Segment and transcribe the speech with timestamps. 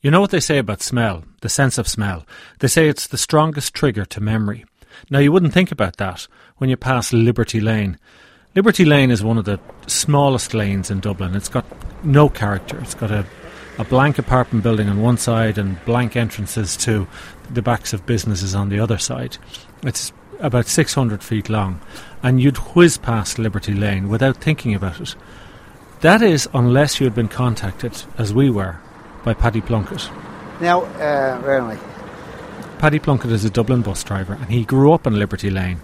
[0.00, 2.24] You know what they say about smell, the sense of smell?
[2.60, 4.64] They say it's the strongest trigger to memory.
[5.10, 6.28] Now, you wouldn't think about that
[6.58, 7.98] when you pass Liberty Lane.
[8.54, 9.58] Liberty Lane is one of the
[9.88, 11.34] smallest lanes in Dublin.
[11.34, 11.64] It's got
[12.04, 12.78] no character.
[12.78, 13.26] It's got a,
[13.78, 17.08] a blank apartment building on one side and blank entrances to
[17.50, 19.36] the backs of businesses on the other side.
[19.82, 21.80] It's about 600 feet long,
[22.22, 25.16] and you'd whiz past Liberty Lane without thinking about it.
[26.02, 28.78] That is, unless you had been contacted, as we were,
[29.24, 30.10] by Paddy Plunkett.
[30.60, 31.78] Now, uh, where am I?
[32.78, 35.80] Paddy Plunkett is a Dublin bus driver and he grew up on Liberty Lane.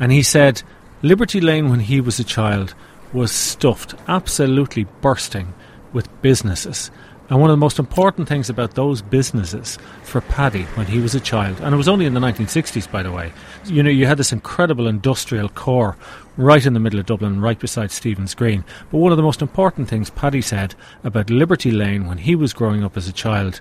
[0.00, 0.62] And he said
[1.02, 2.74] Liberty Lane, when he was a child,
[3.12, 5.54] was stuffed, absolutely bursting
[5.92, 6.90] with businesses.
[7.30, 11.14] And one of the most important things about those businesses for Paddy when he was
[11.14, 13.32] a child, and it was only in the 1960s, by the way,
[13.66, 15.96] you know, you had this incredible industrial core
[16.38, 18.64] right in the middle of Dublin, right beside Stephen's Green.
[18.90, 22.54] But one of the most important things Paddy said about Liberty Lane when he was
[22.54, 23.60] growing up as a child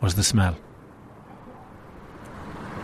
[0.00, 0.56] was the smell.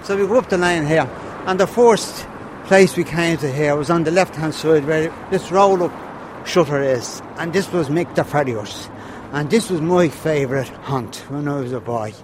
[0.05, 1.11] So we go up the lane here,
[1.47, 2.25] and the first
[2.67, 6.47] place we came to here was on the left hand side where this roll up
[6.47, 8.89] shutter is, and this was Mick the Farrier's.
[9.31, 12.15] And this was my favourite hunt when I was a boy.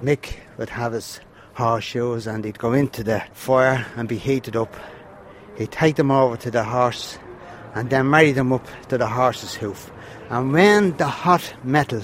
[0.00, 1.20] Mick would have his
[1.54, 4.74] horseshoes and he'd go into the fire and be heated up.
[5.58, 7.18] He'd take them over to the horse
[7.74, 9.90] and then marry them up to the horse's hoof.
[10.30, 12.02] And when the hot metal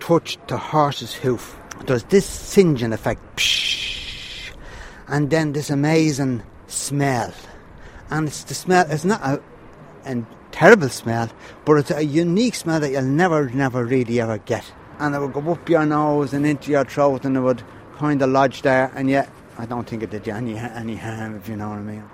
[0.00, 1.56] touched the horse's hoof,
[1.86, 3.22] there was this singeing effect.
[3.36, 4.50] Psh,
[5.06, 7.32] and then this amazing smell.
[8.10, 9.40] And it's the smell, it's not a,
[10.04, 10.24] a
[10.58, 11.30] terrible smell,
[11.64, 14.64] but it's a unique smell that you'll never, never really ever get.
[14.98, 17.62] And it would go up your nose and into your throat and it would
[17.96, 21.36] kind of lodge there, and yet I don't think it did you any, any harm,
[21.36, 22.04] if you know what I mean.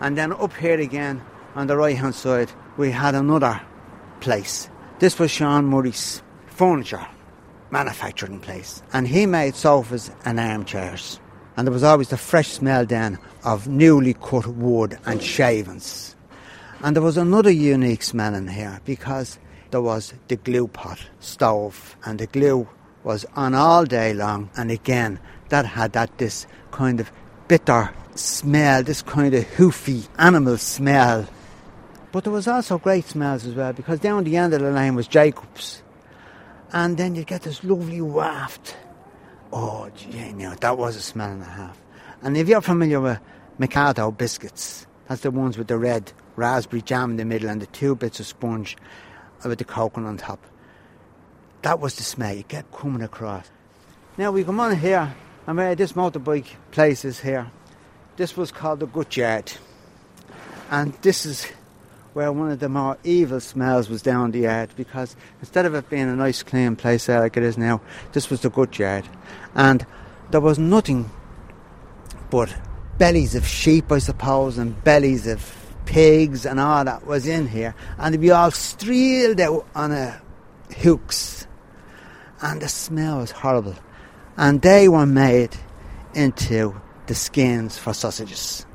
[0.00, 1.22] And then up here again,
[1.54, 3.60] on the right hand side, we had another
[4.18, 4.68] place.
[4.98, 7.06] This was Sean Murray's furniture
[7.70, 11.20] manufacturing place, and he made sofas and armchairs.
[11.56, 16.16] And there was always the fresh smell then of newly cut wood and shavings.
[16.82, 19.38] And there was another unique smell in here because
[19.70, 22.68] there was the glue pot stove, and the glue
[23.04, 24.50] was on all day long.
[24.56, 27.12] And again, that had that this kind of
[27.46, 31.28] bitter smell, this kind of hoofy animal smell.
[32.10, 34.96] But there was also great smells as well because down the end of the lane
[34.96, 35.82] was Jacobs,
[36.72, 38.76] and then you get this lovely waft.
[39.52, 41.80] Oh, you know, that was a smell and a half.
[42.22, 43.20] And if you're familiar with
[43.58, 47.66] Mikado biscuits, that's the ones with the red raspberry jam in the middle and the
[47.66, 48.76] two bits of sponge
[49.44, 50.44] with the coconut on top.
[51.62, 53.50] That was the smell you kept coming across.
[54.18, 55.14] Now we come on here,
[55.46, 57.50] and where this motorbike place is here.
[58.16, 59.52] This was called the gut yard,
[60.70, 61.46] and this is
[62.12, 65.88] where one of the more evil smells was down the yard because instead of it
[65.88, 67.80] being a nice clean place there like it is now,
[68.12, 69.08] this was the gut yard,
[69.54, 69.86] and
[70.30, 71.10] there was nothing
[72.28, 72.54] but
[72.98, 77.74] bellies of sheep, I suppose, and bellies of pigs and all that was in here,
[77.98, 80.20] and they'd be all streeled out on a
[80.76, 81.46] hooks,
[82.40, 83.76] and the smell was horrible,
[84.36, 85.56] and they were made
[86.14, 88.66] into the skins for sausages.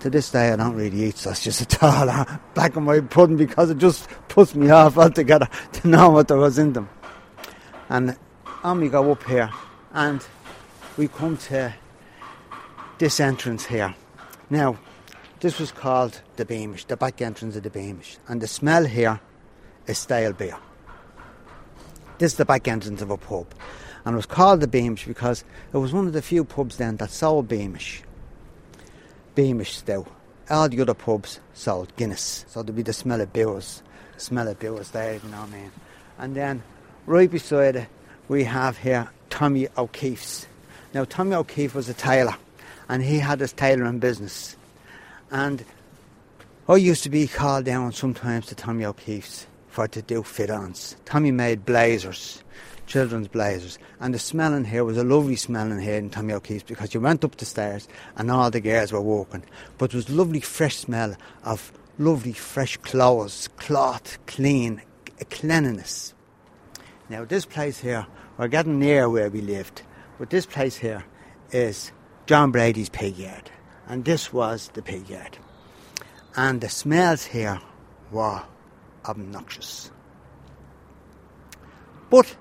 [0.00, 3.36] To this day, I don't really eat sausages at all, or black and white pudding,
[3.36, 6.88] because it just puts me off altogether to know what there was in them.
[7.88, 8.16] And
[8.62, 9.50] on we go up here,
[9.92, 10.24] and
[10.96, 11.74] we come to
[12.98, 13.94] this entrance here.
[14.50, 14.78] Now,
[15.44, 19.20] this was called the Beamish, the back entrance of the Beamish, and the smell here
[19.86, 20.56] is stale beer.
[22.16, 23.46] This is the back entrance of a pub,
[24.06, 26.96] and it was called the Beamish because it was one of the few pubs then
[26.96, 28.02] that sold Beamish.
[29.34, 30.08] Beamish still.
[30.48, 33.82] All the other pubs sold Guinness, so there'd be the smell of beers,
[34.14, 35.72] The smell of beers there, you know what I mean.
[36.16, 36.62] And then
[37.04, 37.88] right beside it,
[38.28, 40.46] we have here Tommy O'Keefe's.
[40.94, 42.36] Now Tommy O'Keefe was a tailor,
[42.88, 44.56] and he had his tailoring business.
[45.30, 45.64] And
[46.68, 50.96] I used to be called down sometimes to Tommy O'Keefe's for to do fit-ons.
[51.04, 52.42] Tommy made blazers,
[52.86, 56.32] children's blazers, and the smell in here was a lovely smell in here in Tommy
[56.32, 59.42] O'Keefe's because you went up the stairs and all the girls were walking,
[59.78, 64.80] but it was lovely fresh smell of lovely fresh clothes, cloth, clean,
[65.30, 66.14] cleanliness.
[67.08, 68.06] Now this place here,
[68.38, 69.82] we're getting near where we lived,
[70.18, 71.04] but this place here
[71.50, 71.92] is
[72.26, 73.50] John Brady's pig yard,
[73.88, 75.38] and this was the pig yard.
[76.36, 77.60] And the smells here
[78.10, 78.42] were
[79.04, 79.90] obnoxious.
[82.10, 82.36] But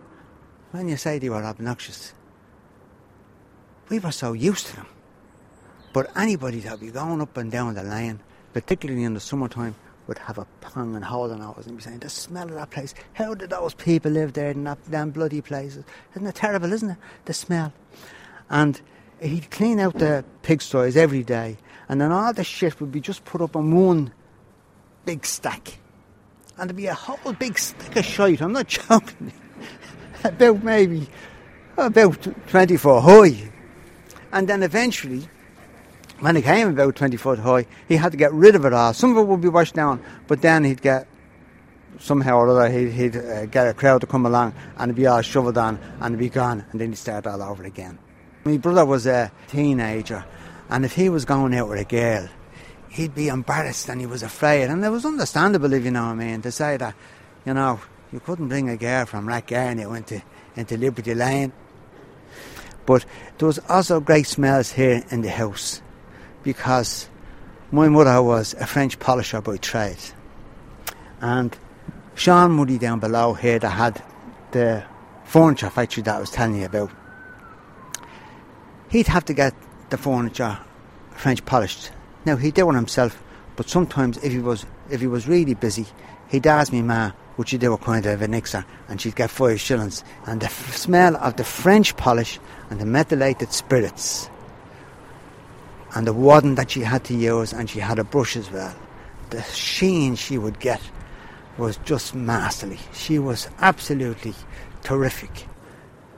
[0.71, 2.13] when you say they were obnoxious,
[3.89, 4.87] we were so used to them.
[5.93, 8.19] But anybody that would be going up and down the lane,
[8.53, 9.75] particularly in the summertime,
[10.07, 12.71] would have a pang and hold on ours and be saying, the smell of that
[12.71, 15.85] place, how did those people live there in that damn bloody places?
[16.15, 16.97] Isn't it terrible, isn't it?
[17.25, 17.71] The smell.
[18.49, 18.81] And
[19.23, 21.57] he'd clean out the pigsties every day,
[21.89, 24.13] and then all the shit would be just put up on one
[25.05, 25.79] big stack.
[26.57, 29.33] And there'd be a whole big stack of shite, I'm not joking,
[30.23, 31.07] about maybe
[31.77, 33.51] about 24 high.
[34.31, 35.27] And then eventually,
[36.19, 38.93] when it came about 20 foot high, he had to get rid of it all.
[38.93, 41.07] Some of it would be washed down, but then he'd get
[41.99, 45.05] somehow or other he'd, he'd uh, get a crowd to come along and it'd be
[45.05, 47.99] all shoveled on and it'd be gone and then he'd start all over again.
[48.45, 50.25] My brother was a teenager
[50.69, 52.27] and if he was going out with a girl,
[52.89, 54.69] he'd be embarrassed and he was afraid.
[54.69, 56.95] And it was understandable, if you know what I mean, to say that,
[57.45, 57.79] you know,
[58.11, 60.21] you couldn't bring a girl from Rathgarney into,
[60.55, 61.51] into Liberty Lane.
[62.85, 63.05] But
[63.37, 65.81] there was also great smells here in the house
[66.43, 67.07] because
[67.71, 69.97] my mother was a French polisher by trade.
[71.21, 71.55] And
[72.15, 74.03] Sean Muddy down below here that had
[74.51, 74.83] the
[75.23, 76.91] furniture factory that I was telling you about,
[78.93, 79.55] he'd have to get
[79.89, 80.55] the furniture
[81.15, 81.91] French polished.
[82.25, 83.21] Now he did it himself,
[83.55, 85.87] but sometimes if he was if he was really busy,
[86.29, 89.31] he'd ask me ma would you do a kind of a nixer and she'd get
[89.31, 90.03] five shillings.
[90.27, 94.29] And the f- smell of the French polish and the methylated spirits
[95.95, 98.75] and the wadding that she had to use and she had a brush as well.
[99.31, 100.81] The sheen she would get
[101.57, 102.77] was just masterly.
[102.93, 104.35] She was absolutely
[104.83, 105.47] terrific.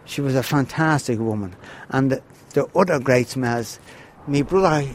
[0.06, 1.56] She was a fantastic woman.
[1.90, 2.22] And the,
[2.54, 3.80] the other great smells,
[4.28, 4.88] my brother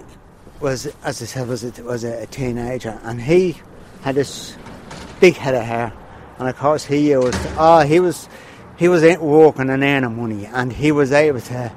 [0.60, 3.56] was, as I said, was a, was a teenager and he
[4.02, 4.56] had this
[5.20, 5.92] big head of hair
[6.38, 8.28] and of course he was oh he was
[8.78, 11.70] he was walking and earning money and he was able to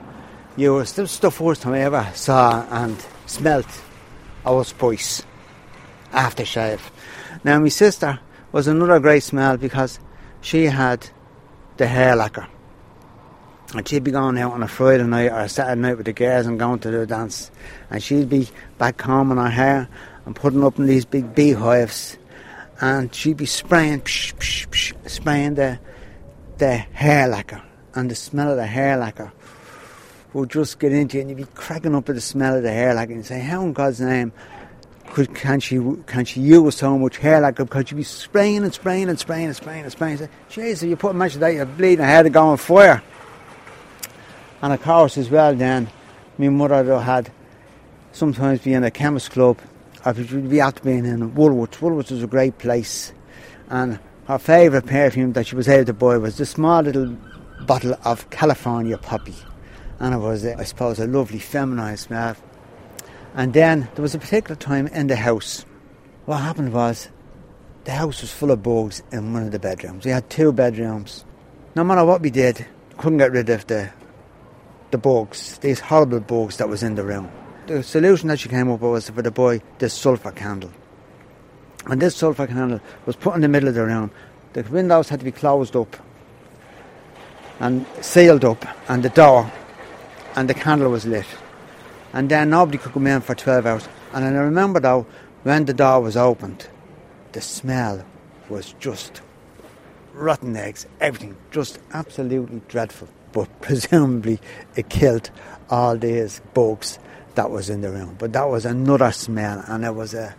[0.55, 2.95] use this the stuff first time I ever saw and
[3.25, 3.67] smelt
[4.45, 5.23] Old Spice
[6.11, 6.79] aftershave.
[7.43, 8.19] Now my sister
[8.51, 9.99] was another great smell because
[10.39, 11.09] she had
[11.75, 12.47] the hair lacquer.
[13.75, 16.13] And she'd be going out on a Friday night or a Saturday night with the
[16.13, 17.49] girls and going to the dance.
[17.89, 19.89] And she'd be back combing her hair
[20.25, 22.17] and putting up in these big beehives
[22.83, 25.79] and she'd be spraying, psh, psh, psh, spraying the
[26.57, 27.63] the hair lacquer,
[27.95, 29.31] and the smell of the hair lacquer
[30.33, 32.71] would just get into you, and you'd be cracking up at the smell of the
[32.71, 34.33] hair lacquer, and say, "How in God's name
[35.11, 38.73] could can she can she use so much hair lacquer?" Because she'd be spraying and
[38.73, 40.19] spraying and spraying and spraying and spraying.
[40.19, 42.57] And say, "Jeez, if you put much of that, you're bleeding head to go on
[42.57, 43.01] fire."
[44.63, 45.89] And of course, as well, then
[46.39, 47.29] my mother had
[48.13, 49.59] sometimes be in a chemist club
[50.05, 51.79] I would be being in Woolworths.
[51.79, 53.13] Woolworths was a great place.
[53.69, 57.15] And her favourite perfume that she was able to buy was the small little
[57.65, 59.35] bottle of California Poppy.
[59.99, 62.35] And it was, uh, I suppose, a lovely feminine smell.
[63.33, 65.65] And then there was a particular time in the house.
[66.25, 67.07] What happened was
[67.85, 70.03] the house was full of bugs in one of the bedrooms.
[70.03, 71.23] We had two bedrooms.
[71.75, 72.65] No matter what we did,
[72.97, 73.89] couldn't get rid of the
[74.93, 77.29] the bugs, these horrible bugs that was in the room
[77.67, 80.71] the solution that she came up with was for the boy this sulphur candle.
[81.85, 84.11] And this sulphur candle was put in the middle of the room.
[84.53, 85.95] The windows had to be closed up
[87.59, 89.51] and sealed up, and the door
[90.35, 91.25] and the candle was lit.
[92.11, 93.87] And then nobody could come in for 12 hours.
[94.13, 95.05] And I remember though,
[95.43, 96.67] when the door was opened,
[97.31, 98.05] the smell
[98.49, 99.21] was just
[100.13, 103.07] rotten eggs, everything, just absolutely dreadful.
[103.33, 104.39] But presumably
[104.75, 105.29] it killed
[105.69, 106.99] all these bugs
[107.35, 108.15] that was in the room.
[108.17, 110.35] But that was another smell, and it was a,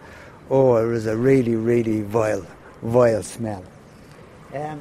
[0.48, 2.46] oh, it was a really, really vile,
[2.82, 3.64] vile smell.
[4.54, 4.80] Um,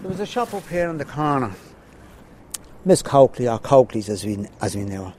[0.00, 1.52] there was a shop up here in the corner,
[2.84, 5.14] Miss Coakley, or Coakley's as we as we knew her,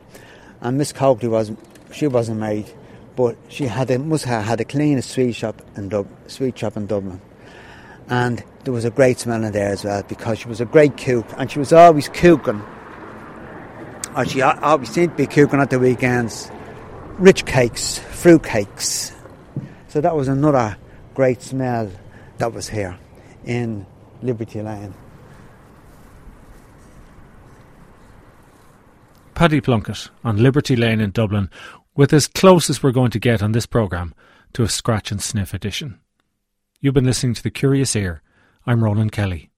[0.59, 1.51] and Miss Coakley was
[1.93, 2.71] she wasn't married,
[3.15, 6.75] but she had a, must have had the cleanest sweet shop in Dub, sweet shop
[6.75, 7.21] in Dublin,
[8.09, 10.98] and there was a great smell in there as well because she was a great
[10.98, 12.63] cook, and she was always cooking
[14.15, 16.51] or she always seemed to be cooking at the weekends
[17.18, 19.13] rich cakes, fruit cakes.
[19.88, 20.77] So that was another
[21.13, 21.91] great smell
[22.38, 22.98] that was here
[23.46, 23.86] in
[24.22, 24.94] Liberty Lane.
[29.36, 31.50] Paddy Plunkett on Liberty Lane in Dublin,
[31.96, 34.13] with as close as we're going to get on this programme
[34.53, 36.00] to a scratch and sniff edition.
[36.80, 38.22] You've been listening to The Curious Ear.
[38.65, 39.50] I'm Roland Kelly.